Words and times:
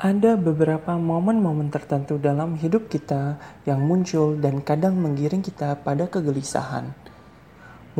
Ada 0.00 0.40
beberapa 0.40 0.96
momen-momen 0.96 1.68
tertentu 1.68 2.16
dalam 2.16 2.56
hidup 2.56 2.88
kita 2.88 3.36
yang 3.68 3.84
muncul 3.84 4.32
dan 4.40 4.64
kadang 4.64 4.96
menggiring 4.96 5.44
kita 5.44 5.76
pada 5.76 6.08
kegelisahan. 6.08 6.88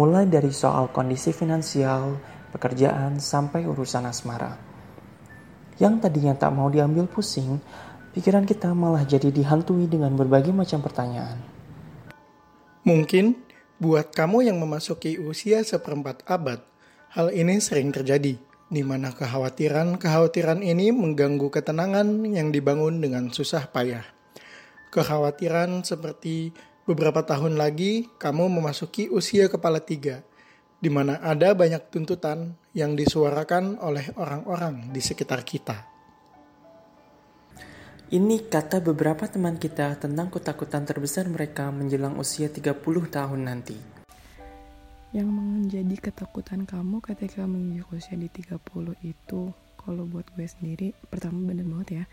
Mulai 0.00 0.24
dari 0.24 0.48
soal 0.48 0.88
kondisi 0.96 1.28
finansial, 1.36 2.16
pekerjaan, 2.56 3.20
sampai 3.20 3.68
urusan 3.68 4.08
asmara. 4.08 4.56
Yang 5.76 6.08
tadinya 6.08 6.32
tak 6.40 6.56
mau 6.56 6.72
diambil 6.72 7.04
pusing, 7.04 7.60
pikiran 8.16 8.48
kita 8.48 8.72
malah 8.72 9.04
jadi 9.04 9.28
dihantui 9.28 9.84
dengan 9.84 10.16
berbagai 10.16 10.56
macam 10.56 10.80
pertanyaan. 10.80 11.36
Mungkin 12.88 13.36
buat 13.76 14.08
kamu 14.16 14.48
yang 14.48 14.56
memasuki 14.56 15.20
usia 15.20 15.60
seperempat 15.60 16.24
abad, 16.24 16.64
hal 17.12 17.28
ini 17.28 17.60
sering 17.60 17.92
terjadi 17.92 18.40
di 18.70 18.86
mana 18.86 19.10
kekhawatiran-kekhawatiran 19.10 20.62
ini 20.62 20.94
mengganggu 20.94 21.50
ketenangan 21.50 22.22
yang 22.30 22.54
dibangun 22.54 23.02
dengan 23.02 23.26
susah 23.34 23.66
payah. 23.66 24.06
Kekhawatiran 24.94 25.82
seperti 25.82 26.54
beberapa 26.86 27.26
tahun 27.26 27.58
lagi 27.58 28.06
kamu 28.22 28.46
memasuki 28.46 29.10
usia 29.10 29.50
kepala 29.50 29.82
tiga, 29.82 30.22
di 30.78 30.86
mana 30.86 31.18
ada 31.18 31.50
banyak 31.50 31.90
tuntutan 31.90 32.54
yang 32.70 32.94
disuarakan 32.94 33.82
oleh 33.82 34.06
orang-orang 34.14 34.94
di 34.94 35.02
sekitar 35.02 35.42
kita. 35.42 35.90
Ini 38.10 38.50
kata 38.50 38.82
beberapa 38.82 39.26
teman 39.26 39.58
kita 39.58 39.98
tentang 39.98 40.30
ketakutan 40.30 40.82
terbesar 40.82 41.26
mereka 41.30 41.70
menjelang 41.70 42.18
usia 42.18 42.50
30 42.50 42.82
tahun 43.06 43.40
nanti 43.46 43.99
yang 45.10 45.26
menjadi 45.26 46.10
ketakutan 46.10 46.62
kamu 46.62 47.02
ketika 47.02 47.42
menginjak 47.42 47.90
usia 47.90 48.14
di 48.14 48.30
30 48.30 48.62
itu 49.02 49.50
kalau 49.74 50.06
buat 50.06 50.28
gue 50.38 50.46
sendiri 50.46 50.94
pertama 51.10 51.50
bener 51.50 51.66
banget 51.66 51.88
ya 51.90 52.04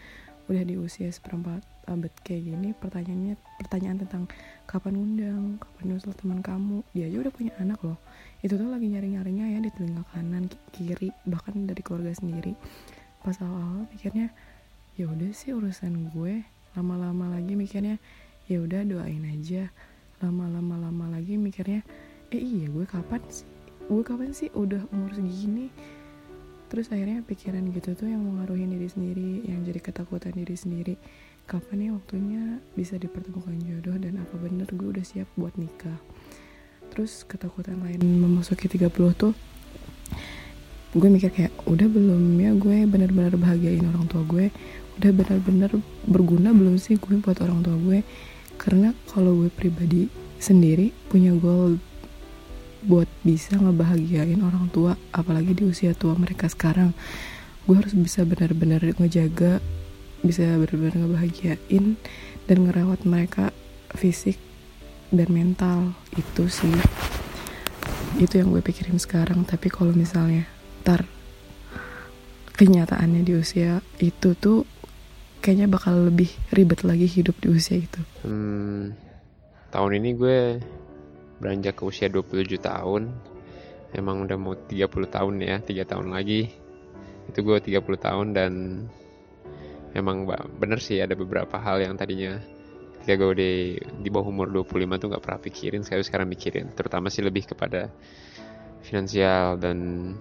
udah 0.48 0.64
di 0.64 0.80
usia 0.80 1.12
seperempat 1.12 1.60
abad 1.92 2.10
kayak 2.24 2.48
gini 2.48 2.72
pertanyaannya 2.72 3.36
pertanyaan 3.60 4.00
tentang 4.00 4.24
kapan 4.64 4.96
undang 4.96 5.44
kapan 5.60 5.84
nyusul 5.92 6.16
teman 6.16 6.40
kamu 6.40 6.88
dia 6.96 7.12
aja 7.12 7.18
udah 7.20 7.34
punya 7.36 7.54
anak 7.60 7.80
loh. 7.84 8.00
Itu 8.40 8.56
tuh 8.56 8.72
lagi 8.72 8.88
nyari 8.88 9.12
nyarinya 9.12 9.46
ya 9.52 9.60
di 9.60 9.72
telinga 9.76 10.08
kanan 10.16 10.48
kiri 10.72 11.12
bahkan 11.28 11.68
dari 11.68 11.84
keluarga 11.84 12.16
sendiri. 12.16 12.56
Pas 13.20 13.36
awal-awal 13.44 13.92
mikirnya 13.92 14.32
ya 14.96 15.12
udah 15.12 15.32
sih 15.36 15.52
urusan 15.52 16.16
gue 16.16 16.48
lama-lama 16.80 17.28
lagi 17.36 17.60
mikirnya 17.60 18.00
ya 18.48 18.64
udah 18.64 18.88
doain 18.88 19.28
aja. 19.28 19.68
Lama-lama 20.24 20.80
lama 20.80 21.12
lagi 21.12 21.36
mikirnya 21.36 21.84
eh 22.32 22.44
iya 22.44 22.68
gue 22.68 22.84
kapan 22.84 23.24
sih? 23.32 23.48
Gue 23.88 24.04
kapan 24.04 24.36
sih 24.36 24.52
udah 24.52 24.84
umur 24.92 25.16
segini? 25.16 25.72
Terus 26.68 26.92
akhirnya 26.92 27.24
pikiran 27.24 27.64
gitu 27.72 27.96
tuh 27.96 28.12
yang 28.12 28.20
mengaruhi 28.20 28.68
diri 28.68 28.88
sendiri 28.92 29.48
yang 29.48 29.64
jadi 29.64 29.80
ketakutan 29.80 30.36
diri 30.36 30.56
sendiri. 30.60 30.96
Kapan 31.48 31.88
ya 31.88 31.90
waktunya 31.96 32.60
bisa 32.76 33.00
dipertemukan 33.00 33.56
jodoh 33.64 33.96
dan 33.96 34.20
apa 34.20 34.36
bener 34.36 34.68
gue 34.68 34.88
udah 34.92 35.06
siap 35.08 35.32
buat 35.40 35.56
nikah? 35.56 35.96
Terus 36.92 37.24
ketakutan 37.24 37.80
lain 37.80 38.04
memasuki 38.04 38.68
30 38.68 38.92
tuh 39.16 39.32
gue 40.98 41.10
mikir 41.12 41.30
kayak 41.30 41.54
udah 41.68 41.88
belum 41.88 42.40
ya 42.40 42.56
gue 42.56 42.88
bener-bener 42.88 43.40
bahagiain 43.40 43.88
orang 43.88 44.12
tua 44.12 44.28
gue? 44.28 44.52
Udah 45.00 45.12
bener-bener 45.16 45.72
berguna 46.04 46.52
belum 46.52 46.76
sih 46.76 47.00
gue 47.00 47.16
buat 47.24 47.40
orang 47.40 47.64
tua 47.64 47.80
gue? 47.80 48.04
Karena 48.60 48.92
kalau 49.08 49.48
gue 49.48 49.52
pribadi 49.54 50.12
sendiri 50.44 50.92
punya 51.08 51.32
goal 51.32 51.80
buat 52.84 53.10
bisa 53.26 53.58
ngebahagiain 53.58 54.40
orang 54.44 54.70
tua 54.70 54.94
apalagi 55.10 55.58
di 55.58 55.64
usia 55.66 55.96
tua 55.98 56.14
mereka 56.14 56.50
sekarang. 56.52 56.94
Gue 57.68 57.80
harus 57.80 57.96
bisa 57.98 58.24
benar-benar 58.24 58.84
ngejaga 58.84 59.60
bisa 60.26 60.44
benar-benar 60.58 61.06
ngebahagiain 61.06 61.96
dan 62.50 62.58
ngerawat 62.66 63.06
mereka 63.06 63.54
fisik 63.94 64.38
dan 65.14 65.30
mental. 65.30 65.94
Itu 66.18 66.50
sih. 66.50 66.74
Itu 68.18 68.42
yang 68.42 68.52
gue 68.54 68.64
pikirin 68.64 68.98
sekarang. 68.98 69.46
Tapi 69.46 69.68
kalau 69.70 69.94
misalnya 69.94 70.50
tar 70.82 71.06
kenyataannya 72.58 73.22
di 73.22 73.38
usia 73.38 73.86
itu 74.02 74.34
tuh 74.34 74.66
kayaknya 75.46 75.70
bakal 75.70 76.10
lebih 76.10 76.34
ribet 76.50 76.82
lagi 76.82 77.06
hidup 77.06 77.38
di 77.38 77.54
usia 77.54 77.78
itu. 77.78 78.02
Hmm, 78.26 78.98
tahun 79.70 80.02
ini 80.02 80.10
gue 80.18 80.40
beranjak 81.38 81.78
ke 81.78 81.84
usia 81.86 82.08
27 82.10 82.58
tahun. 82.62 83.14
Emang 83.96 84.28
udah 84.28 84.38
mau 84.38 84.54
30 84.54 84.88
tahun 84.88 85.34
ya 85.42 85.58
3 85.64 85.92
tahun 85.92 86.08
lagi. 86.12 86.52
Itu 87.30 87.44
gue 87.44 87.58
30 87.60 87.82
tahun 87.98 88.28
dan 88.36 88.52
emang 89.96 90.28
bener 90.60 90.80
sih 90.84 91.00
ada 91.00 91.16
beberapa 91.16 91.58
hal 91.58 91.82
yang 91.82 91.96
tadinya 91.96 92.38
ketika 93.08 93.24
gue 93.24 93.34
di, 93.40 93.52
di 94.04 94.10
bawah 94.12 94.28
umur 94.28 94.52
25 94.52 95.00
tuh 95.00 95.08
gak 95.16 95.24
pernah 95.24 95.40
pikirin 95.40 95.82
sekarang 95.88 96.06
sekarang 96.06 96.28
mikirin. 96.28 96.68
Terutama 96.76 97.08
sih 97.08 97.24
lebih 97.24 97.48
kepada 97.48 97.88
finansial 98.84 99.56
dan 99.60 100.12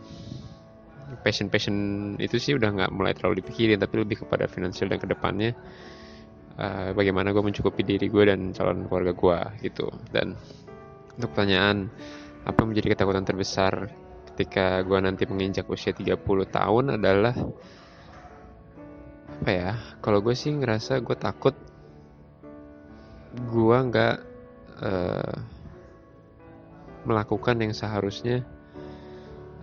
passion 1.23 1.51
passion 1.51 1.77
itu 2.19 2.39
sih 2.39 2.55
udah 2.59 2.71
nggak 2.75 2.91
mulai 2.91 3.15
terlalu 3.15 3.39
dipikirin 3.39 3.79
tapi 3.79 4.03
lebih 4.03 4.27
kepada 4.27 4.51
finansial 4.51 4.91
dan 4.91 4.99
ke 4.99 5.07
depannya 5.07 5.55
uh, 6.59 6.91
bagaimana 6.95 7.31
gue 7.31 7.43
mencukupi 7.43 7.87
diri 7.87 8.07
gue 8.11 8.25
dan 8.27 8.51
calon 8.51 8.89
keluarga 8.89 9.13
gue 9.13 9.71
gitu. 9.71 9.87
Dan 10.11 10.35
untuk 11.17 11.33
pertanyaan, 11.33 11.89
apa 12.45 12.61
menjadi 12.63 12.93
ketakutan 12.93 13.25
terbesar 13.25 13.89
ketika 14.33 14.85
gue 14.85 14.99
nanti 15.01 15.25
menginjak 15.25 15.65
usia 15.67 15.97
30 15.97 16.21
tahun 16.53 16.85
adalah 17.01 17.35
apa 19.41 19.51
ya? 19.51 19.73
Kalau 20.05 20.21
gue 20.21 20.37
sih 20.37 20.53
ngerasa 20.53 21.01
gue 21.01 21.17
takut 21.17 21.57
gue 23.37 23.77
nggak 23.77 24.17
uh, 24.81 25.37
melakukan 27.09 27.57
yang 27.65 27.73
seharusnya 27.73 28.45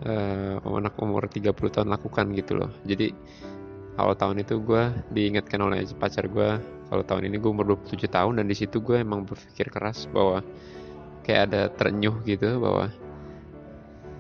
uh, 0.06 0.58
anak 0.62 0.98
umur 0.98 1.30
30 1.30 1.54
tahun 1.54 1.90
lakukan 1.90 2.34
gitu 2.34 2.58
loh. 2.58 2.72
Jadi 2.82 3.14
awal 3.98 4.18
tahun 4.18 4.42
itu 4.42 4.58
gue 4.58 4.90
diingatkan 5.14 5.62
oleh 5.62 5.86
pacar 5.94 6.26
gue 6.26 6.58
kalau 6.90 7.04
tahun 7.06 7.30
ini 7.30 7.38
gue 7.38 7.50
umur 7.50 7.78
27 7.78 8.10
tahun 8.10 8.42
dan 8.42 8.46
di 8.50 8.56
situ 8.58 8.82
gue 8.82 9.02
emang 9.02 9.26
berpikir 9.26 9.70
keras 9.70 10.10
bahwa 10.10 10.42
kayak 11.24 11.42
ada 11.50 11.62
terenyuh 11.72 12.22
gitu 12.28 12.60
bahwa 12.60 12.92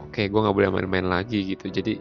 oke 0.08 0.16
okay, 0.16 0.31
gue 0.31 0.40
nggak 0.40 0.56
boleh 0.56 0.69
main-main 0.72 1.08
lagi 1.08 1.44
gitu. 1.44 1.68
Jadi 1.68 2.00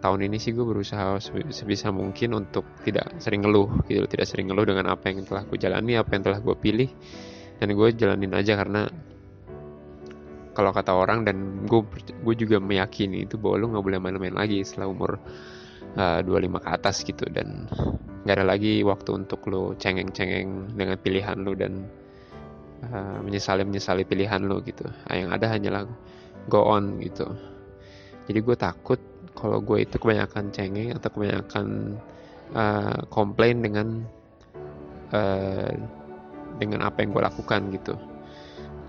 tahun 0.00 0.30
ini 0.30 0.40
sih 0.40 0.56
gue 0.56 0.64
berusaha 0.64 1.20
sebisa 1.52 1.92
mungkin 1.92 2.32
untuk 2.32 2.64
tidak 2.86 3.20
sering 3.20 3.44
ngeluh 3.44 3.68
gitu 3.84 4.08
tidak 4.08 4.24
sering 4.30 4.48
ngeluh 4.48 4.64
dengan 4.64 4.96
apa 4.96 5.12
yang 5.12 5.28
telah 5.28 5.44
gue 5.44 5.58
jalani 5.60 5.98
apa 6.00 6.10
yang 6.16 6.22
telah 6.24 6.40
gue 6.40 6.56
pilih. 6.56 6.90
Dan 7.60 7.76
gue 7.76 7.88
jalanin 7.92 8.32
aja 8.32 8.56
karena 8.56 8.88
kalau 10.56 10.72
kata 10.72 10.96
orang 10.96 11.28
dan 11.28 11.66
gue 11.68 11.84
gue 12.24 12.34
juga 12.34 12.56
meyakini 12.56 13.28
itu 13.28 13.36
bahwa 13.36 13.54
lu 13.60 13.66
nggak 13.76 13.84
boleh 13.84 13.98
main-main 14.00 14.34
lagi 14.34 14.64
setelah 14.64 14.88
umur 14.88 15.20
uh, 16.00 16.20
25 16.24 16.64
ke 16.64 16.68
atas 16.70 16.96
gitu. 17.04 17.24
Dan 17.28 17.68
nggak 18.24 18.36
ada 18.40 18.46
lagi 18.46 18.80
waktu 18.84 19.10
untuk 19.24 19.44
lo 19.48 19.72
cengeng-cengeng 19.76 20.76
dengan 20.76 20.96
pilihan 21.00 21.36
lo 21.40 21.52
dan 21.56 21.88
uh, 22.88 23.18
menyesali 23.20 23.62
menyesali 23.66 24.02
pilihan 24.08 24.40
lo 24.44 24.60
gitu. 24.64 24.88
Nah, 24.88 25.14
yang 25.14 25.30
ada 25.30 25.46
hanyalah 25.52 25.84
go 26.48 26.64
on 26.64 27.00
gitu. 27.00 27.28
Jadi 28.30 28.38
gue 28.40 28.56
takut 28.56 29.00
kalau 29.34 29.58
gue 29.60 29.84
itu 29.84 29.96
kebanyakan 29.96 30.52
cengeng 30.54 30.94
atau 30.94 31.08
kebanyakan 31.10 31.96
uh, 32.54 32.98
komplain 33.10 33.62
dengan 33.64 34.06
uh, 35.10 35.72
dengan 36.60 36.84
apa 36.84 37.02
yang 37.02 37.10
gue 37.16 37.22
lakukan 37.24 37.60
gitu. 37.74 37.94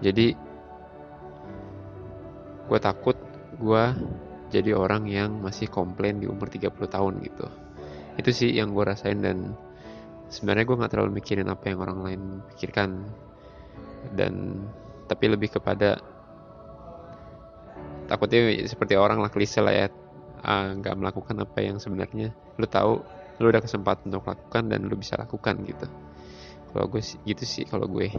Jadi 0.01 0.35
gue 2.68 2.80
takut 2.80 3.18
gue 3.59 3.84
jadi 4.51 4.75
orang 4.75 5.07
yang 5.07 5.40
masih 5.40 5.72
komplain 5.72 6.19
di 6.19 6.28
umur 6.28 6.51
30 6.51 6.75
tahun 6.91 7.13
gitu. 7.24 7.47
Itu 8.19 8.30
sih 8.35 8.51
yang 8.51 8.75
gue 8.75 8.84
rasain 8.84 9.24
dan 9.24 9.56
sebenarnya 10.27 10.68
gue 10.68 10.80
nggak 10.80 10.92
terlalu 10.92 11.12
mikirin 11.24 11.48
apa 11.48 11.71
yang 11.71 11.80
orang 11.80 12.00
lain 12.04 12.21
pikirkan 12.51 13.07
dan 14.15 14.65
tapi 15.12 15.27
lebih 15.27 15.51
kepada 15.51 16.00
takutnya 18.12 18.51
seperti 18.68 19.00
orang 19.00 19.24
lah 19.24 19.31
klise 19.31 19.63
lah 19.63 19.71
ya 19.71 19.88
ah, 20.44 20.75
nggak 20.75 20.95
uh, 20.95 21.00
melakukan 21.00 21.36
apa 21.39 21.59
yang 21.63 21.80
sebenarnya. 21.80 22.36
Lu 22.59 22.68
tahu 22.68 23.00
lu 23.39 23.48
udah 23.50 23.63
kesempatan 23.63 24.12
untuk 24.12 24.27
lakukan 24.27 24.68
dan 24.68 24.86
lu 24.86 24.95
bisa 25.00 25.15
lakukan 25.15 25.63
gitu. 25.63 25.88
Kalau 26.71 26.86
gue 26.92 27.01
gitu 27.27 27.44
sih 27.48 27.63
kalau 27.63 27.88
gue. 27.88 28.12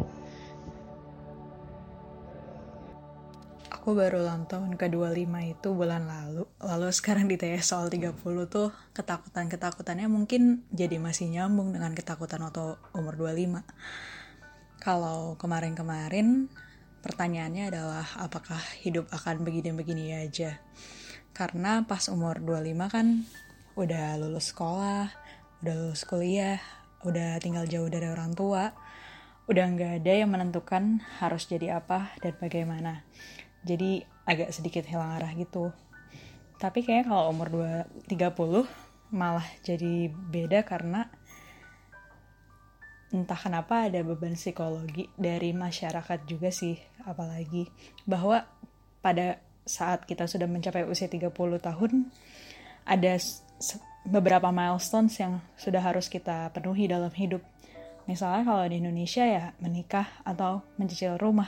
Aku 3.73 3.99
baru 3.99 4.23
ulang 4.23 4.46
tahun 4.46 4.79
ke-25 4.79 5.34
itu 5.58 5.69
bulan 5.75 6.06
lalu. 6.06 6.46
Lalu 6.62 6.87
sekarang 6.94 7.26
ditanya 7.26 7.58
soal 7.58 7.90
30 7.90 8.14
tuh 8.46 8.70
ketakutan-ketakutannya 8.94 10.06
mungkin 10.06 10.62
jadi 10.70 11.02
masih 11.02 11.34
nyambung 11.34 11.75
dengan 11.75 11.90
ketakutan 11.90 12.46
waktu 12.46 12.79
umur 12.94 13.19
25 13.19 13.58
kalau 14.82 15.38
kemarin-kemarin 15.38 16.50
pertanyaannya 17.06 17.70
adalah 17.70 18.02
apakah 18.19 18.58
hidup 18.82 19.06
akan 19.14 19.46
begini-begini 19.46 20.11
aja. 20.19 20.58
Karena 21.31 21.87
pas 21.87 22.11
umur 22.11 22.43
25 22.43 22.90
kan 22.90 23.23
udah 23.79 24.19
lulus 24.19 24.50
sekolah, 24.50 25.06
udah 25.62 25.75
lulus 25.87 26.02
kuliah, 26.02 26.58
udah 27.06 27.38
tinggal 27.38 27.62
jauh 27.70 27.87
dari 27.87 28.11
orang 28.11 28.34
tua, 28.34 28.75
udah 29.46 29.64
nggak 29.70 30.02
ada 30.02 30.12
yang 30.19 30.34
menentukan 30.34 30.99
harus 31.23 31.46
jadi 31.46 31.79
apa 31.79 32.11
dan 32.19 32.34
bagaimana. 32.43 33.06
Jadi 33.62 34.02
agak 34.26 34.50
sedikit 34.50 34.82
hilang 34.82 35.14
arah 35.14 35.31
gitu. 35.38 35.70
Tapi 36.58 36.82
kayaknya 36.82 37.06
kalau 37.06 37.31
umur 37.31 37.55
2, 38.11 38.11
30 38.11 38.67
malah 39.14 39.46
jadi 39.62 40.11
beda 40.11 40.67
karena 40.67 41.06
entah 43.12 43.37
kenapa 43.37 43.87
ada 43.87 44.00
beban 44.00 44.35
psikologi 44.35 45.12
dari 45.20 45.53
masyarakat 45.53 46.25
juga 46.25 46.49
sih 46.49 46.81
apalagi 47.05 47.69
bahwa 48.09 48.49
pada 49.05 49.37
saat 49.69 50.09
kita 50.09 50.26
sudah 50.26 50.49
mencapai 50.49 50.88
usia 50.88 51.06
30 51.06 51.31
tahun 51.61 52.11
ada 52.82 53.12
beberapa 54.03 54.50
milestones 54.50 55.14
yang 55.20 55.38
sudah 55.55 55.79
harus 55.79 56.11
kita 56.11 56.50
penuhi 56.50 56.91
dalam 56.91 57.12
hidup. 57.14 57.44
Misalnya 58.11 58.43
kalau 58.43 58.64
di 58.67 58.82
Indonesia 58.82 59.23
ya 59.23 59.55
menikah 59.62 60.11
atau 60.26 60.67
mencicil 60.75 61.15
rumah. 61.23 61.47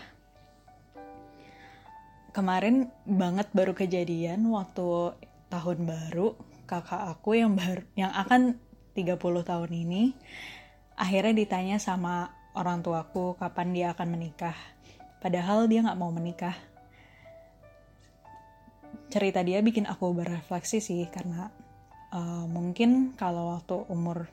Kemarin 2.30 2.90
banget 3.06 3.50
baru 3.50 3.74
kejadian 3.74 4.46
waktu 4.50 5.18
tahun 5.50 5.78
baru 5.86 6.34
kakak 6.66 7.02
aku 7.18 7.38
yang 7.38 7.54
baru 7.54 7.82
yang 7.94 8.10
akan 8.14 8.58
30 8.94 9.18
tahun 9.18 9.70
ini 9.70 10.14
akhirnya 10.94 11.34
ditanya 11.34 11.76
sama 11.82 12.30
orang 12.54 12.82
tuaku 12.82 13.34
kapan 13.38 13.68
dia 13.74 13.86
akan 13.92 14.08
menikah. 14.14 14.56
Padahal 15.18 15.66
dia 15.66 15.82
nggak 15.82 15.98
mau 15.98 16.14
menikah. 16.14 16.54
Cerita 19.10 19.42
dia 19.42 19.62
bikin 19.62 19.86
aku 19.86 20.10
berefleksi 20.14 20.78
sih 20.82 21.06
karena 21.10 21.50
uh, 22.14 22.46
mungkin 22.46 23.14
kalau 23.18 23.58
waktu 23.58 23.76
umur 23.90 24.30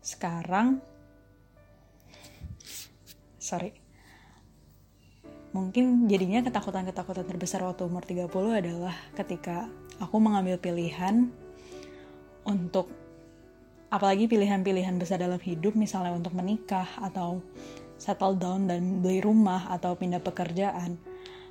sekarang 0.00 0.80
sorry 3.36 3.76
mungkin 5.52 6.08
jadinya 6.08 6.40
ketakutan-ketakutan 6.40 7.26
terbesar 7.28 7.60
waktu 7.66 7.84
umur 7.84 8.06
30 8.06 8.30
adalah 8.32 8.96
ketika 9.12 9.68
aku 10.00 10.16
mengambil 10.16 10.56
pilihan 10.56 11.28
untuk 12.48 12.88
apalagi 13.90 14.30
pilihan-pilihan 14.30 14.96
besar 14.96 15.18
dalam 15.18 15.38
hidup 15.42 15.74
misalnya 15.74 16.14
untuk 16.14 16.32
menikah 16.32 16.86
atau 17.02 17.42
settle 18.00 18.38
down 18.38 18.70
dan 18.70 19.04
beli 19.04 19.20
rumah 19.20 19.68
atau 19.68 19.92
pindah 19.98 20.22
pekerjaan 20.24 20.96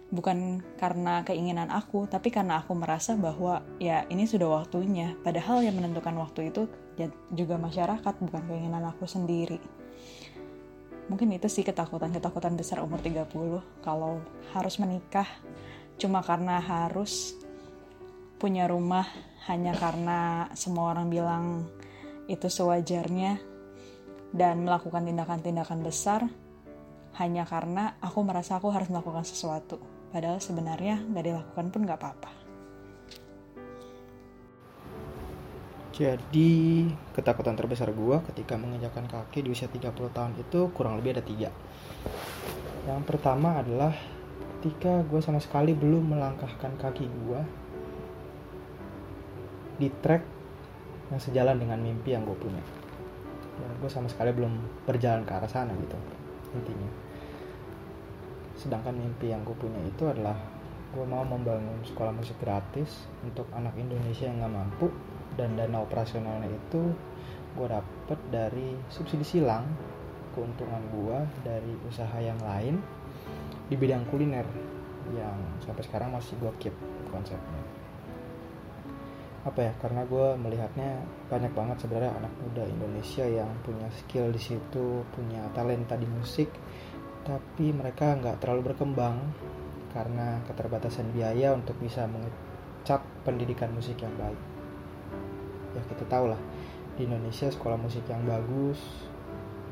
bukan 0.10 0.66
karena 0.78 1.22
keinginan 1.22 1.70
aku, 1.70 2.10
tapi 2.10 2.34
karena 2.34 2.62
aku 2.62 2.74
merasa 2.74 3.14
bahwa 3.14 3.62
ya 3.78 4.06
ini 4.10 4.26
sudah 4.26 4.62
waktunya. 4.62 5.14
Padahal 5.22 5.62
yang 5.62 5.78
menentukan 5.78 6.18
waktu 6.18 6.50
itu 6.50 6.66
ya 6.98 7.08
juga 7.34 7.62
masyarakat, 7.62 8.14
bukan 8.26 8.44
keinginan 8.50 8.90
aku 8.90 9.06
sendiri. 9.06 9.62
Mungkin 11.10 11.34
itu 11.34 11.50
sih 11.50 11.66
ketakutan-ketakutan 11.66 12.54
besar 12.54 12.86
umur 12.86 13.02
30 13.02 13.26
kalau 13.82 14.22
harus 14.54 14.78
menikah 14.78 15.26
cuma 15.98 16.22
karena 16.22 16.62
harus 16.62 17.34
punya 18.38 18.70
rumah 18.70 19.10
hanya 19.50 19.74
karena 19.76 20.48
semua 20.54 20.94
orang 20.94 21.10
bilang 21.10 21.46
itu 22.30 22.46
sewajarnya 22.46 23.42
dan 24.30 24.62
melakukan 24.62 25.10
tindakan-tindakan 25.10 25.82
besar 25.82 26.30
hanya 27.18 27.44
karena 27.50 27.98
aku 28.00 28.22
merasa 28.22 28.62
aku 28.62 28.70
harus 28.70 28.88
melakukan 28.94 29.26
sesuatu. 29.26 29.82
Padahal 30.14 30.38
sebenarnya 30.38 31.02
nggak 31.10 31.26
dilakukan 31.26 31.66
pun 31.74 31.82
nggak 31.84 32.00
apa-apa. 32.00 32.32
Jadi 36.00 36.88
ketakutan 37.12 37.60
terbesar 37.60 37.92
gue 37.92 38.18
ketika 38.32 38.56
menginjakan 38.56 39.04
kaki 39.12 39.44
di 39.44 39.52
usia 39.52 39.68
30 39.68 39.92
tahun 40.16 40.32
itu 40.40 40.72
kurang 40.72 40.96
lebih 40.96 41.20
ada 41.20 41.24
tiga. 41.26 41.50
Yang 42.88 43.02
pertama 43.04 43.60
adalah 43.60 43.92
ketika 44.60 45.04
gue 45.04 45.20
sama 45.20 45.44
sekali 45.44 45.76
belum 45.76 46.16
melangkahkan 46.16 46.80
kaki 46.80 47.04
gue 47.04 47.42
di 49.80 49.92
track 50.00 50.39
yang 51.10 51.22
sejalan 51.22 51.58
dengan 51.58 51.82
mimpi 51.82 52.14
yang 52.14 52.26
gue 52.26 52.38
punya. 52.38 52.62
Dan 53.60 53.70
gue 53.82 53.90
sama 53.92 54.08
sekali 54.08 54.32
belum 54.32 54.86
berjalan 54.88 55.28
ke 55.28 55.32
arah 55.36 55.50
sana 55.50 55.76
gitu 55.76 55.98
intinya 56.54 56.90
sedangkan 58.60 58.92
mimpi 58.92 59.32
yang 59.32 59.46
gue 59.48 59.56
punya 59.56 59.80
itu 59.88 60.04
adalah 60.10 60.36
gue 60.92 61.06
mau 61.06 61.24
membangun 61.24 61.80
sekolah 61.86 62.12
musik 62.12 62.36
gratis 62.44 63.08
untuk 63.24 63.48
anak 63.56 63.72
Indonesia 63.78 64.28
yang 64.28 64.42
nggak 64.44 64.56
mampu 64.58 64.88
dan 65.40 65.56
dana 65.56 65.80
operasionalnya 65.80 66.50
itu 66.50 66.92
gue 67.56 67.68
dapet 67.70 68.20
dari 68.34 68.76
subsidi 68.92 69.24
silang 69.24 69.64
keuntungan 70.36 70.82
gue 70.92 71.18
dari 71.46 71.72
usaha 71.88 72.18
yang 72.20 72.38
lain 72.44 72.82
di 73.72 73.76
bidang 73.78 74.04
kuliner 74.12 74.46
yang 75.16 75.38
sampai 75.64 75.86
sekarang 75.86 76.12
masih 76.12 76.36
gue 76.42 76.52
keep 76.60 76.76
konsepnya 77.14 77.64
apa 79.48 79.60
ya 79.60 79.74
karena 79.80 80.04
gue 80.04 80.36
melihatnya 80.36 81.00
banyak 81.32 81.56
banget 81.56 81.78
sebenarnya 81.86 82.12
anak 82.20 82.34
muda 82.44 82.64
Indonesia 82.68 83.24
yang 83.24 83.48
punya 83.64 83.88
skill 83.96 84.36
di 84.36 84.42
situ 84.42 85.08
punya 85.16 85.48
talenta 85.56 85.96
di 85.96 86.04
musik 86.08 86.52
tapi 87.24 87.72
mereka 87.72 88.20
nggak 88.20 88.44
terlalu 88.44 88.74
berkembang 88.74 89.22
karena 89.94 90.42
keterbatasan 90.46 91.10
biaya 91.14 91.54
untuk 91.54 91.76
bisa 91.82 92.06
mengecap 92.06 93.02
pendidikan 93.26 93.74
musik 93.74 93.98
yang 94.02 94.14
baik. 94.18 94.40
Ya 95.78 95.82
kita 95.90 96.06
tahu 96.10 96.34
lah 96.34 96.42
di 96.98 97.06
Indonesia 97.06 97.50
sekolah 97.50 97.78
musik 97.78 98.06
yang 98.10 98.22
bagus, 98.26 98.80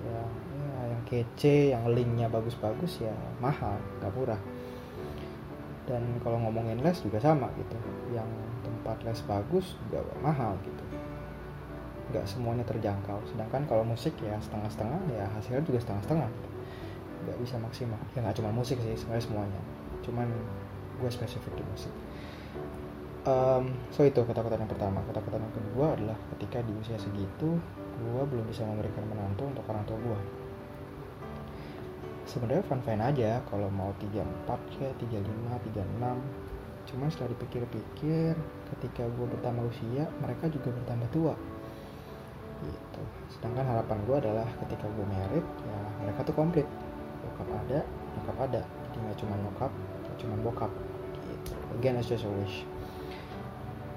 yang 0.06 0.30
ya, 0.58 0.82
yang 0.94 1.02
kece, 1.06 1.74
yang 1.74 1.84
linknya 1.90 2.28
bagus-bagus 2.30 3.02
ya 3.02 3.14
mahal, 3.42 3.78
nggak 4.02 4.14
murah. 4.14 4.42
Dan 5.88 6.20
kalau 6.20 6.44
ngomongin 6.44 6.84
les 6.84 6.98
juga 7.00 7.22
sama 7.24 7.48
gitu, 7.56 7.78
yang 8.12 8.28
tempat 8.88 9.04
les 9.04 9.20
bagus 9.28 9.76
juga 9.84 10.00
mahal 10.24 10.56
gitu. 10.64 10.84
Nggak 12.16 12.24
semuanya 12.24 12.64
terjangkau. 12.64 13.20
Sedangkan 13.28 13.68
kalau 13.68 13.84
musik 13.84 14.16
ya 14.24 14.40
setengah-setengah 14.40 15.12
ya 15.12 15.28
hasilnya 15.36 15.60
juga 15.68 15.84
setengah-setengah 15.84 16.32
nggak 17.28 17.38
bisa 17.44 17.60
maksimal. 17.60 18.00
Ya 18.16 18.24
nggak 18.24 18.40
cuma 18.40 18.56
musik 18.56 18.80
sih 18.80 18.96
sebenarnya 18.96 19.28
semuanya. 19.28 19.62
Cuman 20.08 20.32
gue 21.04 21.10
spesifik 21.12 21.52
di 21.60 21.68
musik. 21.68 21.92
Um, 23.28 23.76
so 23.92 24.08
itu 24.08 24.24
ketakutan 24.24 24.64
yang 24.64 24.72
pertama. 24.72 25.04
Ketakutan 25.04 25.44
yang 25.44 25.52
kedua 25.52 25.86
adalah 26.00 26.16
ketika 26.40 26.64
di 26.64 26.72
usia 26.80 26.96
segitu 26.96 27.60
gue 28.00 28.24
belum 28.24 28.48
bisa 28.48 28.64
memberikan 28.64 29.04
menantu 29.04 29.52
untuk 29.52 29.68
orang 29.68 29.84
tua 29.84 30.00
gue 30.00 30.20
sebenarnya 32.30 32.62
fun 32.68 32.84
fine 32.84 33.02
aja 33.02 33.42
kalau 33.50 33.72
mau 33.74 33.90
34 33.98 34.22
ya 34.78 34.92
35 35.02 35.74
36 35.74 36.47
cuma 36.88 37.12
setelah 37.12 37.36
dipikir-pikir 37.36 38.34
ketika 38.76 39.04
gue 39.04 39.26
bertambah 39.28 39.68
usia 39.68 40.08
mereka 40.24 40.48
juga 40.48 40.72
bertambah 40.72 41.10
tua. 41.12 41.34
Gitu. 42.64 43.02
Sedangkan 43.38 43.68
harapan 43.68 44.00
gue 44.08 44.16
adalah 44.18 44.48
ketika 44.66 44.88
gue 44.90 45.06
merit 45.06 45.46
ya 45.46 45.80
mereka 46.02 46.20
tuh 46.24 46.36
komplit. 46.36 46.68
Bokap 47.22 47.50
ada 47.68 47.80
nyokap 48.18 48.38
ada. 48.40 48.62
Jadi 48.64 48.96
nggak 49.04 49.18
cuma 49.20 49.36
nyokap 49.36 49.72
nggak 49.76 50.18
cuma 50.18 50.36
bokap. 50.42 50.72
Gitu. 51.28 51.52
Again 51.78 52.00
it's 52.00 52.10
just 52.10 52.26
a 52.26 52.32
wish. 52.32 52.64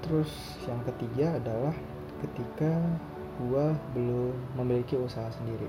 Terus 0.03 0.31
yang 0.67 0.81
ketiga 0.83 1.39
adalah 1.39 1.73
ketika 2.21 2.75
gua 3.41 3.73
belum 3.95 4.35
memiliki 4.59 4.99
usaha 4.99 5.31
sendiri. 5.33 5.65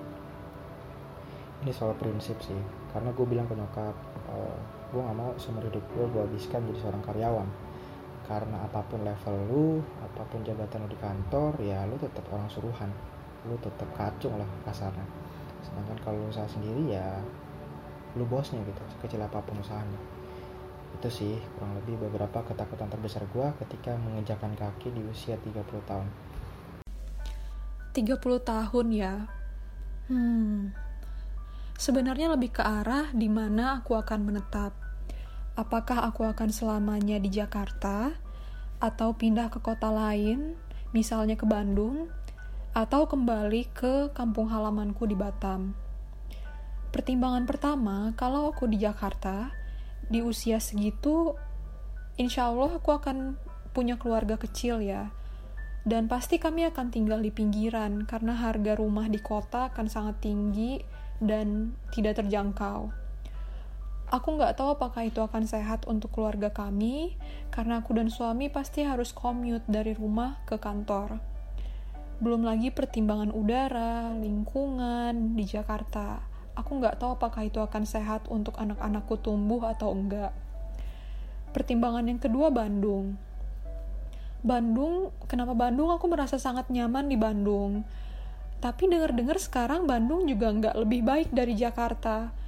Ini 1.62 1.70
soal 1.70 1.94
prinsip 1.96 2.36
sih. 2.42 2.58
Karena 2.90 3.14
gue 3.14 3.24
bilang 3.24 3.46
ke 3.46 3.54
nyokap 3.54 3.94
eh, 4.34 4.58
gue 4.92 5.00
nggak 5.00 5.16
mau 5.16 5.32
seumur 5.40 5.64
hidup 5.64 5.80
gue 5.96 6.04
gue 6.04 6.20
habiskan 6.20 6.60
jadi 6.68 6.78
seorang 6.84 7.02
karyawan. 7.02 7.48
Karena 8.28 8.60
apa 8.60 8.84
pun 8.84 9.00
level 9.00 9.34
lu 9.48 9.68
apa 10.04 10.22
pun 10.28 10.44
jabatan 10.44 10.84
lu 10.84 10.88
di 10.92 11.00
kantor 11.00 11.56
ya 11.64 11.88
lu 11.88 11.96
tetap 11.96 12.28
orang 12.28 12.46
suruhan. 12.52 12.92
Lu 13.48 13.56
tetap 13.56 13.88
kacung 13.96 14.36
lah 14.36 14.46
kasarnya. 14.68 15.08
Sedangkan 15.64 15.96
kalau 16.04 16.28
usaha 16.28 16.44
sendiri 16.44 16.92
ya 16.92 17.24
lu 18.12 18.28
bosnya 18.28 18.60
gitu 18.68 18.84
sekecil 19.00 19.24
apa 19.24 19.40
pun 19.40 19.56
usahanya. 19.64 19.96
Itu 21.00 21.08
sih 21.08 21.40
kurang 21.56 21.72
lebih 21.80 21.96
beberapa 21.96 22.44
ketakutan 22.44 22.92
terbesar 22.92 23.24
gue 23.32 23.48
ketika 23.64 23.96
mengejakan 23.96 24.52
kaki 24.52 24.92
di 24.92 25.00
usia 25.08 25.40
30 25.40 25.88
tahun. 25.88 26.08
30 27.96 28.20
tahun 28.44 28.86
ya? 28.92 29.14
Hmm. 30.12 30.72
Sebenarnya 31.80 32.30
lebih 32.36 32.52
ke 32.54 32.62
arah 32.62 33.10
di 33.16 33.26
mana 33.32 33.80
aku 33.80 33.96
akan 33.96 34.20
menetap 34.28 34.81
apakah 35.54 36.08
aku 36.08 36.24
akan 36.28 36.50
selamanya 36.52 37.20
di 37.20 37.28
Jakarta 37.28 38.16
atau 38.82 39.14
pindah 39.14 39.52
ke 39.52 39.58
kota 39.62 39.92
lain 39.92 40.58
misalnya 40.96 41.38
ke 41.38 41.46
Bandung 41.48 42.08
atau 42.72 43.04
kembali 43.04 43.68
ke 43.72 44.10
kampung 44.16 44.48
halamanku 44.48 45.04
di 45.04 45.16
Batam 45.16 45.82
Pertimbangan 46.92 47.48
pertama, 47.48 48.12
kalau 48.20 48.52
aku 48.52 48.68
di 48.68 48.76
Jakarta, 48.76 49.48
di 50.12 50.20
usia 50.20 50.60
segitu, 50.60 51.32
insya 52.20 52.52
Allah 52.52 52.76
aku 52.76 52.92
akan 52.92 53.40
punya 53.72 53.96
keluarga 53.96 54.36
kecil 54.36 54.84
ya. 54.84 55.08
Dan 55.88 56.04
pasti 56.04 56.36
kami 56.36 56.68
akan 56.68 56.92
tinggal 56.92 57.24
di 57.24 57.32
pinggiran 57.32 58.04
karena 58.04 58.36
harga 58.36 58.76
rumah 58.76 59.08
di 59.08 59.16
kota 59.24 59.72
akan 59.72 59.88
sangat 59.88 60.20
tinggi 60.20 60.84
dan 61.16 61.72
tidak 61.96 62.20
terjangkau. 62.20 62.92
Aku 64.12 64.36
nggak 64.36 64.60
tahu 64.60 64.76
apakah 64.76 65.08
itu 65.08 65.24
akan 65.24 65.48
sehat 65.48 65.88
untuk 65.88 66.12
keluarga 66.12 66.52
kami, 66.52 67.16
karena 67.48 67.80
aku 67.80 67.96
dan 67.96 68.12
suami 68.12 68.52
pasti 68.52 68.84
harus 68.84 69.08
commute 69.08 69.64
dari 69.64 69.96
rumah 69.96 70.36
ke 70.44 70.60
kantor. 70.60 71.16
Belum 72.20 72.44
lagi 72.44 72.68
pertimbangan 72.68 73.32
udara, 73.32 74.12
lingkungan 74.12 75.32
di 75.32 75.48
Jakarta. 75.48 76.20
Aku 76.52 76.76
nggak 76.76 77.00
tahu 77.00 77.16
apakah 77.16 77.48
itu 77.48 77.56
akan 77.64 77.88
sehat 77.88 78.28
untuk 78.28 78.52
anak-anakku 78.60 79.16
tumbuh 79.16 79.64
atau 79.64 79.96
enggak. 79.96 80.36
Pertimbangan 81.56 82.04
yang 82.04 82.20
kedua 82.20 82.52
Bandung. 82.52 83.16
Bandung, 84.44 85.08
kenapa 85.24 85.56
Bandung? 85.56 85.88
Aku 85.88 86.04
merasa 86.12 86.36
sangat 86.36 86.68
nyaman 86.68 87.08
di 87.08 87.16
Bandung. 87.16 87.88
Tapi 88.60 88.92
dengar-dengar 88.92 89.40
sekarang 89.40 89.88
Bandung 89.88 90.28
juga 90.28 90.52
nggak 90.52 90.76
lebih 90.84 91.00
baik 91.00 91.28
dari 91.32 91.56
Jakarta. 91.56 92.41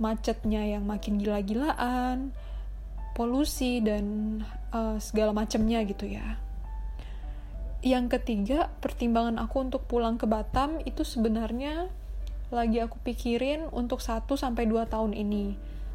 Macetnya 0.00 0.64
yang 0.66 0.84
makin 0.86 1.22
gila-gilaan, 1.22 2.34
polusi 3.14 3.78
dan 3.80 4.38
uh, 4.74 4.98
segala 4.98 5.30
macamnya 5.30 5.82
gitu 5.86 6.10
ya. 6.10 6.38
Yang 7.84 8.18
ketiga, 8.18 8.72
pertimbangan 8.80 9.36
aku 9.38 9.60
untuk 9.60 9.84
pulang 9.84 10.16
ke 10.16 10.24
Batam 10.24 10.80
itu 10.88 11.04
sebenarnya 11.04 11.92
lagi 12.48 12.80
aku 12.80 12.96
pikirin 13.04 13.68
untuk 13.70 14.00
1 14.00 14.24
sampai 14.34 14.64
2 14.66 14.88
tahun 14.88 15.12
ini. 15.12 15.54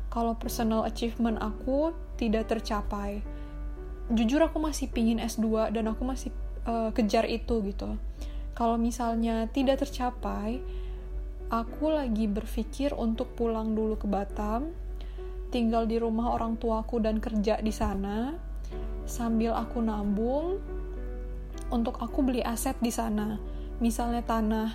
Kalau 0.09 0.37
personal 0.37 0.85
achievement 0.85 1.37
aku 1.41 1.93
tidak 2.17 2.49
tercapai 2.49 3.21
jujur 4.09 4.41
aku 4.41 4.57
masih 4.57 4.89
pingin 4.89 5.21
S2 5.21 5.69
dan 5.69 5.85
aku 5.85 6.01
masih 6.01 6.33
uh, 6.65 6.89
kejar 6.89 7.29
itu 7.29 7.61
gitu 7.61 7.93
kalau 8.57 8.75
misalnya 8.75 9.45
tidak 9.53 9.85
tercapai 9.85 10.59
aku 11.49 11.89
lagi 11.89 12.29
berpikir 12.29 12.93
untuk 12.93 13.33
pulang 13.33 13.73
dulu 13.73 13.97
ke 13.97 14.05
Batam 14.05 14.69
tinggal 15.49 15.89
di 15.89 15.97
rumah 15.97 16.37
orang 16.37 16.61
tuaku 16.61 17.01
dan 17.01 17.17
kerja 17.17 17.57
di 17.57 17.73
sana 17.73 18.37
sambil 19.09 19.57
aku 19.57 19.81
nabung 19.81 20.61
untuk 21.73 21.97
aku 22.01 22.21
beli 22.21 22.45
aset 22.45 22.77
di 22.81 22.93
sana 22.93 23.59
misalnya 23.79 24.21
tanah. 24.21 24.69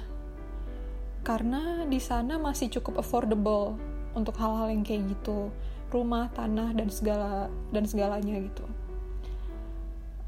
Karena 1.25 1.89
di 1.89 2.01
sana 2.01 2.37
masih 2.37 2.69
cukup 2.69 3.01
affordable 3.01 3.77
untuk 4.13 4.37
hal-hal 4.37 4.69
yang 4.69 4.85
kayak 4.85 5.09
gitu 5.09 5.49
rumah 5.89 6.29
tanah 6.35 6.75
dan 6.75 6.89
segala 6.91 7.49
dan 7.71 7.85
segalanya 7.87 8.37
gitu. 8.41 8.67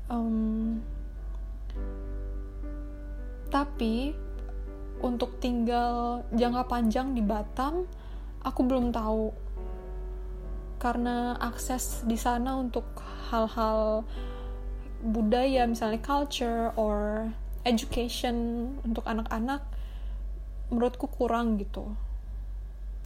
Um, 0.07 0.81
tapi 3.51 4.15
untuk 5.05 5.37
tinggal 5.43 6.25
jangka 6.33 6.65
panjang 6.69 7.13
di 7.13 7.21
Batam 7.21 7.85
aku 8.47 8.61
belum 8.63 8.95
tahu. 8.95 9.35
Karena 10.79 11.35
akses 11.41 12.07
di 12.07 12.15
sana 12.15 12.55
untuk 12.55 12.87
hal-hal 13.33 14.07
budaya 15.03 15.67
misalnya 15.67 15.99
culture 16.01 16.71
or 16.79 17.29
education 17.67 18.71
untuk 18.87 19.03
anak-anak 19.03 19.67
menurutku 20.71 21.11
kurang 21.11 21.59
gitu. 21.59 21.91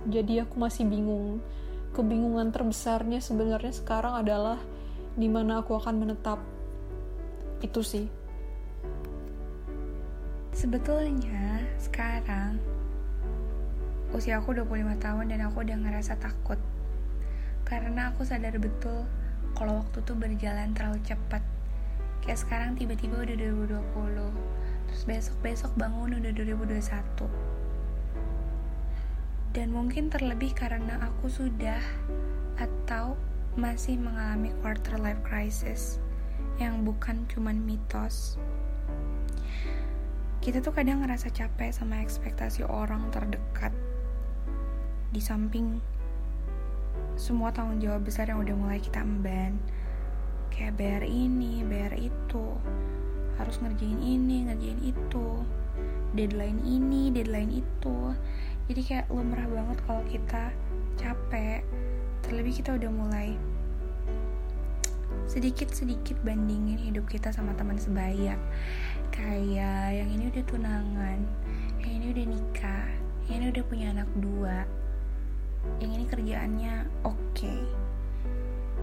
Jadi 0.05 0.45
aku 0.45 0.61
masih 0.61 0.85
bingung. 0.85 1.41
Kebingungan 1.91 2.55
terbesarnya 2.55 3.19
sebenarnya 3.19 3.75
sekarang 3.75 4.15
adalah 4.23 4.61
di 5.19 5.27
mana 5.27 5.65
aku 5.65 5.75
akan 5.75 5.95
menetap. 5.99 6.39
Itu 7.61 7.83
sih. 7.83 8.07
Sebetulnya 10.55 11.63
sekarang 11.81 12.61
usia 14.13 14.37
aku 14.37 14.53
25 14.53 15.01
tahun 15.01 15.25
dan 15.33 15.41
aku 15.49 15.65
udah 15.65 15.77
ngerasa 15.81 16.21
takut. 16.21 16.61
Karena 17.65 18.13
aku 18.13 18.29
sadar 18.29 18.55
betul 18.61 19.09
kalau 19.57 19.81
waktu 19.81 20.05
tuh 20.05 20.15
berjalan 20.15 20.77
terlalu 20.77 21.01
cepat. 21.09 21.41
Kayak 22.21 22.45
sekarang 22.45 22.71
tiba-tiba 22.77 23.25
udah 23.25 23.37
2020 23.97 24.61
terus 24.91 25.07
besok-besok 25.07 25.73
bangun 25.79 26.19
udah 26.19 26.35
2021 26.35 27.51
dan 29.51 29.75
mungkin 29.75 30.11
terlebih 30.11 30.55
karena 30.55 30.99
aku 31.11 31.27
sudah 31.27 31.83
atau 32.55 33.19
masih 33.59 33.99
mengalami 33.99 34.55
quarter 34.63 34.95
life 35.03 35.19
crisis 35.27 35.99
yang 36.63 36.87
bukan 36.87 37.27
cuman 37.27 37.59
mitos. 37.59 38.39
Kita 40.41 40.65
tuh 40.65 40.73
kadang 40.73 41.05
ngerasa 41.05 41.29
capek 41.37 41.69
sama 41.69 42.01
ekspektasi 42.01 42.65
orang 42.65 43.13
terdekat. 43.13 43.77
Di 45.13 45.21
samping 45.21 45.77
semua 47.13 47.53
tanggung 47.53 47.77
jawab 47.77 48.09
besar 48.09 48.33
yang 48.33 48.41
udah 48.41 48.57
mulai 48.57 48.81
kita 48.81 49.05
emban. 49.05 49.61
Kayak 50.49 50.81
bayar 50.81 51.05
ini, 51.05 51.61
bayar 51.61 51.93
itu. 51.93 52.57
Harus 53.37 53.61
ngerjain 53.61 54.01
ini, 54.01 54.49
ngerjain 54.49 54.81
itu. 54.81 55.45
Deadline 56.17 56.65
ini, 56.65 57.13
deadline 57.13 57.61
itu. 57.61 58.17
Jadi 58.65 58.81
kayak 58.81 59.13
lumrah 59.13 59.45
banget 59.45 59.77
kalau 59.85 60.01
kita 60.09 60.57
capek. 60.97 61.61
Terlebih 62.25 62.65
kita 62.65 62.81
udah 62.81 62.89
mulai 62.89 63.37
sedikit-sedikit 65.29 66.17
bandingin 66.25 66.81
hidup 66.81 67.07
kita 67.07 67.31
sama 67.31 67.53
teman 67.55 67.77
sebaya 67.77 68.41
kayak 69.21 70.01
yang 70.01 70.09
ini 70.17 70.33
udah 70.33 70.45
tunangan 70.49 71.19
yang 71.85 71.93
ini 72.01 72.07
udah 72.17 72.27
nikah 72.33 72.89
yang 73.29 73.37
ini 73.45 73.47
udah 73.53 73.65
punya 73.69 73.87
anak 73.93 74.09
dua 74.17 74.65
yang 75.77 75.93
ini 75.93 76.09
kerjaannya 76.09 76.89
oke 77.05 77.21
okay. 77.37 77.61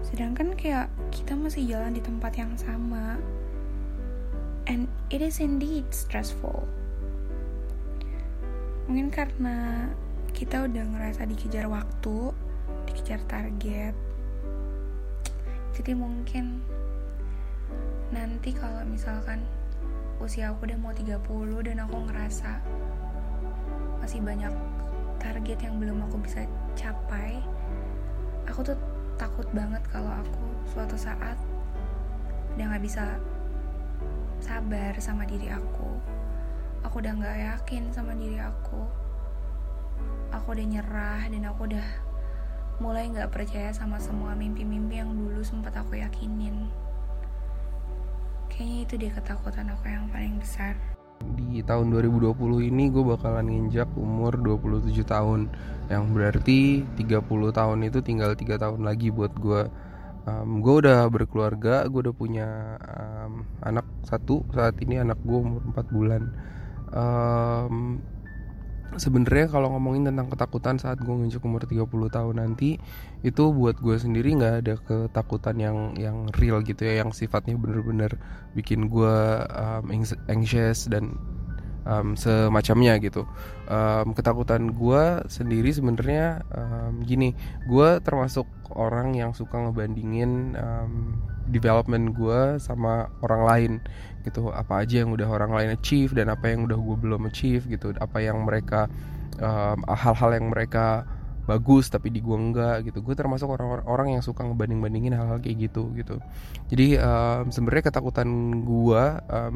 sedangkan 0.06 0.54
kayak 0.54 0.86
kita 1.10 1.34
masih 1.34 1.66
jalan 1.66 1.90
di 1.90 2.02
tempat 2.02 2.38
yang 2.38 2.54
sama 2.54 3.18
and 4.70 4.86
it 5.10 5.18
is 5.18 5.42
indeed 5.42 5.84
stressful 5.90 6.62
mungkin 8.86 9.10
karena 9.10 9.90
kita 10.30 10.70
udah 10.70 10.84
ngerasa 10.94 11.26
dikejar 11.26 11.66
waktu 11.66 12.30
dikejar 12.86 13.18
target 13.26 13.92
jadi 15.74 15.98
mungkin 15.98 16.62
nanti 18.14 18.54
kalau 18.54 18.80
misalkan 18.88 19.44
usia 20.18 20.50
aku 20.50 20.66
udah 20.66 20.78
mau 20.78 20.90
30 20.90 21.18
dan 21.62 21.76
aku 21.86 21.96
ngerasa 22.10 22.58
masih 24.02 24.20
banyak 24.22 24.50
target 25.18 25.58
yang 25.62 25.78
belum 25.78 26.02
aku 26.06 26.18
bisa 26.22 26.46
capai 26.74 27.38
aku 28.46 28.62
tuh 28.62 28.78
takut 29.18 29.46
banget 29.54 29.82
kalau 29.90 30.10
aku 30.10 30.44
suatu 30.70 30.94
saat 30.94 31.38
udah 32.54 32.74
gak 32.74 32.82
bisa 32.82 33.04
sabar 34.42 34.94
sama 34.98 35.26
diri 35.26 35.50
aku 35.50 35.98
aku 36.82 37.02
udah 37.02 37.14
gak 37.18 37.38
yakin 37.38 37.90
sama 37.90 38.14
diri 38.14 38.38
aku 38.38 38.86
aku 40.34 40.54
udah 40.54 40.66
nyerah 40.66 41.22
dan 41.30 41.42
aku 41.46 41.66
udah 41.70 41.86
mulai 42.78 43.10
nggak 43.10 43.34
percaya 43.34 43.74
sama 43.74 43.98
semua 43.98 44.38
mimpi-mimpi 44.38 45.02
yang 45.02 45.10
dulu 45.10 45.42
sempat 45.42 45.74
aku 45.74 45.98
yakinin. 45.98 46.70
Kayaknya 48.58 48.78
itu 48.82 48.94
deh 48.98 49.12
ketakutan 49.14 49.70
aku 49.70 49.86
yang 49.86 50.10
paling 50.10 50.34
besar. 50.42 50.74
Di 51.38 51.62
tahun 51.62 51.94
2020 51.94 52.34
ini 52.66 52.90
gue 52.90 53.06
bakalan 53.06 53.46
nginjak 53.46 53.86
umur 53.94 54.34
27 54.34 54.98
tahun. 55.06 55.46
Yang 55.86 56.04
berarti 56.10 56.60
30 56.98 57.54
tahun 57.54 57.78
itu 57.86 58.02
tinggal 58.02 58.34
3 58.34 58.58
tahun 58.58 58.82
lagi 58.82 59.14
buat 59.14 59.30
gue 59.38 59.62
um, 60.26 60.58
Gue 60.58 60.74
udah 60.82 61.06
berkeluarga, 61.06 61.86
gue 61.86 62.10
udah 62.10 62.16
punya 62.18 62.74
um, 62.82 63.46
anak 63.62 63.86
satu. 64.02 64.42
Saat 64.50 64.82
ini 64.82 65.06
anak 65.06 65.22
gue 65.22 65.38
umur 65.38 65.62
4 65.62 65.94
bulan. 65.94 66.22
Um, 66.90 68.02
sebenarnya 68.96 69.52
kalau 69.52 69.74
ngomongin 69.76 70.08
tentang 70.08 70.32
ketakutan 70.32 70.80
saat 70.80 70.96
gue 71.02 71.12
nginjek 71.12 71.44
umur 71.44 71.68
30 71.68 71.84
tahun 72.08 72.36
nanti 72.40 72.80
itu 73.20 73.44
buat 73.52 73.76
gue 73.76 73.96
sendiri 74.00 74.38
nggak 74.40 74.54
ada 74.64 74.74
ketakutan 74.80 75.56
yang 75.60 75.76
yang 76.00 76.30
real 76.38 76.64
gitu 76.64 76.88
ya 76.88 77.04
yang 77.04 77.12
sifatnya 77.12 77.58
bener-bener 77.60 78.16
bikin 78.56 78.88
gue 78.88 79.16
um, 79.52 79.84
anxious 80.32 80.88
dan 80.88 81.18
um, 81.88 82.14
semacamnya 82.14 82.96
gitu. 83.00 83.28
Um, 83.68 84.16
ketakutan 84.16 84.72
gue 84.72 85.24
sendiri 85.28 85.68
sebenarnya 85.72 86.44
um, 86.52 87.04
gini 87.04 87.36
gue 87.68 88.00
termasuk 88.00 88.48
orang 88.72 89.16
yang 89.16 89.32
suka 89.32 89.56
ngebandingin 89.56 90.56
um, 90.56 91.16
development 91.48 92.12
gue 92.12 92.60
sama 92.60 93.08
orang 93.24 93.42
lain 93.44 93.72
gitu 94.28 94.52
apa 94.52 94.84
aja 94.84 95.02
yang 95.02 95.10
udah 95.16 95.28
orang 95.28 95.52
lain 95.56 95.70
achieve 95.74 96.12
dan 96.12 96.28
apa 96.28 96.52
yang 96.52 96.68
udah 96.68 96.76
gue 96.76 96.96
belum 97.00 97.26
achieve 97.26 97.64
gitu 97.66 97.96
apa 97.98 98.20
yang 98.20 98.44
mereka 98.44 98.86
hal 99.38 99.78
hal-hal 99.86 100.30
yang 100.34 100.50
mereka 100.50 101.06
bagus 101.48 101.88
tapi 101.88 102.12
di 102.12 102.20
gue 102.20 102.36
enggak 102.36 102.84
gitu. 102.84 103.00
Gue 103.00 103.16
termasuk 103.16 103.48
orang-orang 103.48 104.20
yang 104.20 104.22
suka 104.22 104.44
ngebanding 104.44 104.84
bandingin 104.84 105.16
hal-hal 105.16 105.40
kayak 105.40 105.72
gitu 105.72 105.88
gitu. 105.96 106.20
Jadi 106.68 107.00
um, 107.00 107.48
sebenarnya 107.48 107.88
ketakutan 107.88 108.28
gue 108.68 109.02
um, 109.32 109.54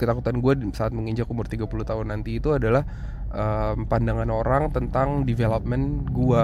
ketakutan 0.00 0.40
gue 0.40 0.52
saat 0.72 0.96
menginjak 0.96 1.28
umur 1.28 1.44
30 1.44 1.68
tahun 1.68 2.06
nanti 2.08 2.40
itu 2.40 2.56
adalah 2.56 2.88
um, 3.28 3.84
pandangan 3.84 4.32
orang 4.32 4.72
tentang 4.72 5.28
development 5.28 6.08
gue 6.16 6.42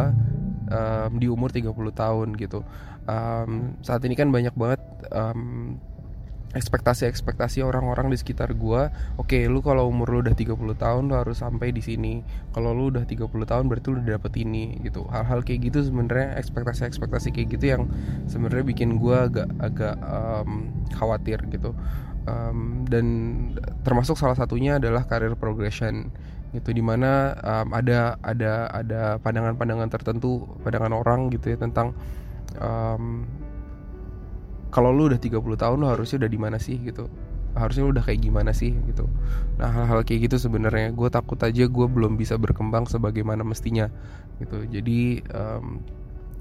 um, 0.69 1.11
di 1.17 1.27
umur 1.33 1.49
30 1.49 1.73
tahun 1.97 2.29
gitu. 2.37 2.61
Um, 3.09 3.81
saat 3.81 4.05
ini 4.05 4.15
kan 4.15 4.29
banyak 4.29 4.53
banget 4.53 4.85
um, 5.17 5.81
ekspektasi-ekspektasi 6.53 7.65
orang-orang 7.65 8.13
di 8.13 8.17
sekitar 8.21 8.53
gua. 8.53 8.93
Oke, 9.17 9.41
okay, 9.41 9.43
lu 9.49 9.65
kalau 9.65 9.89
umur 9.89 10.09
lu 10.13 10.19
udah 10.25 10.37
30 10.37 10.57
tahun 10.77 11.03
lu 11.09 11.15
harus 11.17 11.41
sampai 11.41 11.73
di 11.73 11.81
sini. 11.81 12.21
Kalau 12.53 12.77
lu 12.77 12.93
udah 12.93 13.09
30 13.09 13.29
tahun 13.29 13.65
berarti 13.69 13.87
lu 13.89 14.01
udah 14.05 14.21
dapet 14.21 14.33
ini 14.41 14.81
gitu. 14.85 15.09
Hal-hal 15.09 15.41
kayak 15.43 15.73
gitu 15.73 15.85
sebenarnya 15.89 16.37
ekspektasi-ekspektasi 16.41 17.33
kayak 17.33 17.49
gitu 17.57 17.65
yang 17.73 17.83
sebenarnya 18.29 18.65
bikin 18.69 19.01
gua 19.01 19.29
agak 19.29 19.49
agak 19.61 19.97
um, 20.05 20.71
khawatir 20.93 21.41
gitu. 21.49 21.73
Um, 22.23 22.87
dan 22.87 23.07
termasuk 23.83 24.15
salah 24.15 24.39
satunya 24.39 24.79
adalah 24.79 25.11
karir 25.11 25.35
progression 25.35 26.15
gitu 26.53 26.71
di 26.71 26.85
mana 26.85 27.33
um, 27.41 27.73
ada 27.73 28.21
ada 28.21 28.69
ada 28.69 29.17
pandangan-pandangan 29.25 29.89
tertentu 29.89 30.45
pandangan 30.61 30.93
orang 30.93 31.33
gitu 31.33 31.57
ya 31.57 31.59
tentang 31.59 31.97
um, 32.61 33.25
kalau 34.73 34.89
lu 34.91 35.13
udah 35.13 35.21
30 35.21 35.37
tahun 35.37 35.77
lu 35.77 35.87
harusnya 35.93 36.25
udah 36.25 36.31
di 36.33 36.41
mana 36.41 36.57
sih 36.57 36.81
gitu? 36.81 37.13
Harusnya 37.53 37.85
lu 37.85 37.93
udah 37.93 38.05
kayak 38.09 38.25
gimana 38.25 38.57
sih 38.57 38.73
gitu? 38.89 39.05
Nah 39.61 39.69
hal-hal 39.69 40.01
kayak 40.09 40.33
gitu 40.33 40.49
sebenarnya 40.49 40.97
gue 40.97 41.09
takut 41.13 41.37
aja 41.45 41.69
gue 41.69 41.87
belum 41.87 42.17
bisa 42.17 42.41
berkembang 42.41 42.89
sebagaimana 42.89 43.45
mestinya 43.45 43.93
gitu. 44.41 44.65
Jadi 44.65 45.21
um, 45.37 45.85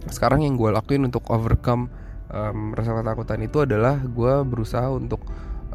sekarang 0.08 0.48
yang 0.48 0.56
gue 0.56 0.72
lakuin 0.72 1.04
untuk 1.06 1.28
overcome 1.28 1.92
um, 2.32 2.72
rasa 2.72 2.96
ketakutan 2.96 3.44
itu 3.44 3.68
adalah 3.68 4.00
gue 4.00 4.34
berusaha 4.48 4.88
untuk 4.88 5.22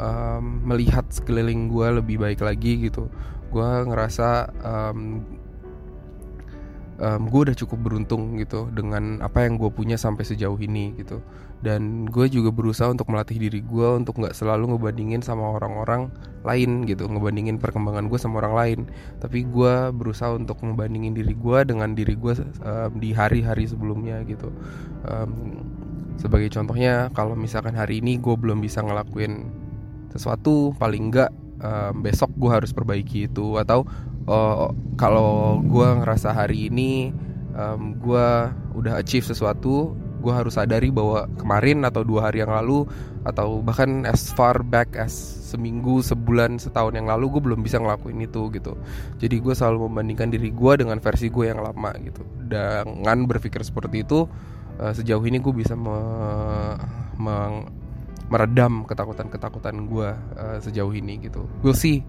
um, 0.00 0.64
melihat 0.64 1.04
sekeliling 1.12 1.68
gue 1.68 2.00
lebih 2.00 2.16
baik 2.16 2.40
lagi 2.40 2.88
gitu. 2.88 3.12
Gue 3.52 3.68
ngerasa 3.84 4.50
um, 4.64 5.22
um, 7.00 7.28
gue 7.28 7.40
udah 7.50 7.56
cukup 7.56 7.78
beruntung 7.80 8.36
gitu 8.40 8.68
dengan 8.72 9.20
apa 9.20 9.44
yang 9.44 9.60
gue 9.60 9.68
punya 9.72 9.96
sampai 9.96 10.24
sejauh 10.24 10.56
ini 10.60 10.96
gitu. 11.00 11.20
Dan 11.64 12.04
gue 12.06 12.28
juga 12.28 12.52
berusaha 12.52 12.92
untuk 12.92 13.08
melatih 13.08 13.40
diri 13.40 13.64
gue 13.64 13.88
untuk 13.96 14.20
nggak 14.20 14.36
selalu 14.36 14.76
ngebandingin 14.76 15.24
sama 15.24 15.56
orang-orang 15.56 16.12
lain 16.44 16.84
gitu 16.86 17.08
ngebandingin 17.08 17.56
perkembangan 17.56 18.06
gue 18.12 18.18
sama 18.20 18.44
orang 18.44 18.54
lain. 18.54 18.80
Tapi 19.20 19.48
gue 19.48 19.90
berusaha 19.96 20.36
untuk 20.36 20.60
ngebandingin 20.60 21.16
diri 21.16 21.32
gue 21.32 21.58
dengan 21.64 21.96
diri 21.96 22.14
gue 22.14 22.32
um, 22.64 22.92
di 23.00 23.10
hari-hari 23.16 23.64
sebelumnya 23.64 24.20
gitu. 24.28 24.52
Um, 25.08 25.64
sebagai 26.16 26.48
contohnya 26.48 27.12
kalau 27.12 27.36
misalkan 27.36 27.76
hari 27.76 28.00
ini 28.00 28.16
gue 28.16 28.36
belum 28.36 28.64
bisa 28.64 28.80
ngelakuin 28.80 29.52
sesuatu 30.16 30.72
paling 30.80 31.12
enggak 31.12 31.28
um, 31.60 32.00
besok 32.00 32.32
gue 32.36 32.50
harus 32.52 32.72
perbaiki 32.72 33.28
itu 33.28 33.60
atau 33.60 33.84
uh, 34.26 34.70
kalau 34.98 35.62
gue 35.62 35.88
ngerasa 36.02 36.34
hari 36.34 36.68
ini 36.68 37.14
um, 37.56 37.96
gue 37.98 38.28
udah 38.76 39.00
achieve 39.00 39.24
sesuatu 39.24 39.96
gue 40.20 40.32
harus 40.34 40.58
sadari 40.58 40.90
bahwa 40.90 41.30
kemarin 41.38 41.86
atau 41.86 42.02
dua 42.02 42.28
hari 42.28 42.42
yang 42.42 42.50
lalu 42.50 42.82
atau 43.22 43.62
bahkan 43.62 44.02
as 44.06 44.30
far 44.34 44.62
back 44.66 44.98
as 44.98 45.14
seminggu 45.46 46.02
sebulan 46.02 46.58
setahun 46.58 46.98
yang 46.98 47.06
lalu 47.06 47.38
gue 47.38 47.42
belum 47.46 47.62
bisa 47.62 47.78
ngelakuin 47.78 48.26
itu 48.26 48.50
gitu. 48.50 48.74
Jadi 49.22 49.38
gue 49.38 49.54
selalu 49.54 49.86
membandingkan 49.86 50.34
diri 50.34 50.50
gue 50.50 50.72
dengan 50.82 50.98
versi 50.98 51.30
gue 51.30 51.46
yang 51.46 51.62
lama 51.62 51.94
gitu. 52.02 52.26
Dengan 52.42 53.18
berpikir 53.30 53.62
seperti 53.62 54.02
itu 54.02 54.26
uh, 54.82 54.92
sejauh 54.94 55.22
ini 55.22 55.38
gue 55.38 55.54
bisa 55.54 55.78
me, 55.78 55.98
me, 57.22 57.36
meredam 58.26 58.82
ketakutan-ketakutan 58.82 59.86
gue 59.86 60.08
uh, 60.14 60.58
sejauh 60.58 60.90
ini 60.90 61.22
gitu. 61.22 61.46
We'll 61.62 61.78
see 61.78 62.02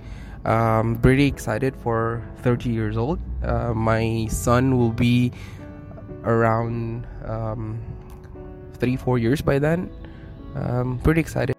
I'm 0.45 0.95
pretty 1.01 1.25
excited 1.25 1.75
for 1.75 2.21
30 2.43 2.69
years 2.69 2.97
old. 2.97 3.19
Uh, 3.43 3.73
my 3.73 4.27
son 4.29 4.77
will 4.77 4.93
be 4.93 5.31
around 6.23 7.07
um, 7.25 7.81
three, 8.77 8.95
four 8.95 9.17
years 9.17 9.41
by 9.41 9.59
then. 9.59 9.89
I'm 10.55 10.99
pretty 10.99 11.21
excited. 11.21 11.57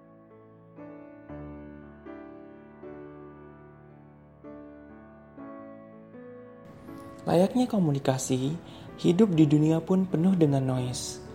Layaknya 7.29 7.69
komunikasi, 7.69 8.57
hidup 8.97 9.37
di 9.37 9.45
dunia 9.45 9.85
pun 9.85 10.09
penuh 10.09 10.33
dengan 10.33 10.65
noise. 10.65 11.28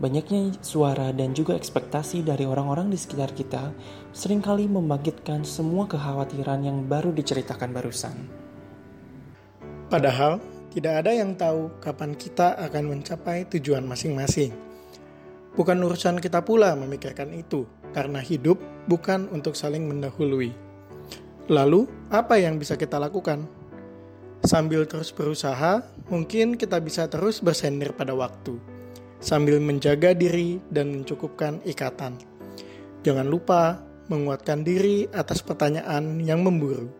Banyaknya 0.00 0.56
suara 0.64 1.12
dan 1.12 1.36
juga 1.36 1.52
ekspektasi 1.52 2.24
dari 2.24 2.48
orang-orang 2.48 2.88
di 2.88 2.96
sekitar 2.96 3.36
kita 3.36 3.68
sering 4.16 4.40
kali 4.40 4.64
membangkitkan 4.64 5.44
semua 5.44 5.84
kekhawatiran 5.84 6.64
yang 6.64 6.88
baru 6.88 7.12
diceritakan 7.12 7.68
barusan. 7.68 8.16
Padahal, 9.92 10.40
tidak 10.72 11.04
ada 11.04 11.12
yang 11.12 11.36
tahu 11.36 11.68
kapan 11.84 12.16
kita 12.16 12.56
akan 12.56 12.96
mencapai 12.96 13.44
tujuan 13.52 13.84
masing-masing. 13.84 14.56
Bukan 15.52 15.76
urusan 15.84 16.16
kita 16.16 16.40
pula 16.48 16.72
memikirkan 16.80 17.36
itu, 17.36 17.68
karena 17.92 18.24
hidup 18.24 18.56
bukan 18.88 19.28
untuk 19.28 19.52
saling 19.52 19.84
mendahului. 19.84 20.48
Lalu, 21.52 21.84
apa 22.08 22.40
yang 22.40 22.56
bisa 22.56 22.80
kita 22.80 22.96
lakukan? 22.96 23.44
Sambil 24.48 24.88
terus 24.88 25.12
berusaha, 25.12 25.84
mungkin 26.08 26.56
kita 26.56 26.80
bisa 26.80 27.04
terus 27.12 27.44
bersender 27.44 27.92
pada 27.92 28.16
waktu 28.16 28.79
sambil 29.20 29.60
menjaga 29.60 30.16
diri 30.16 30.58
dan 30.72 30.90
mencukupkan 30.90 31.60
ikatan. 31.68 32.16
Jangan 33.04 33.28
lupa 33.28 33.80
menguatkan 34.10 34.66
diri 34.66 35.06
atas 35.14 35.44
pertanyaan 35.44 36.18
yang 36.24 36.42
memburu, 36.42 36.90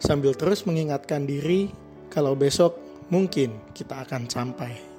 sambil 0.00 0.32
terus 0.32 0.64
mengingatkan 0.64 1.28
diri 1.28 1.68
kalau 2.08 2.32
besok 2.38 2.78
mungkin 3.12 3.52
kita 3.76 4.06
akan 4.06 4.30
sampai. 4.30 4.93